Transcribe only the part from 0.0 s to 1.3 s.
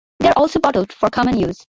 They are also bottled for